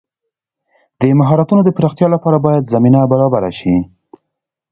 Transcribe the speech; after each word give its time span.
د 0.99 1.01
مهارتونو 1.19 1.61
د 1.63 1.69
پراختیا 1.77 2.07
لپاره 2.15 2.37
باید 2.45 2.69
زمینه 2.73 2.99
برابره 3.11 3.51
شي. 3.59 3.75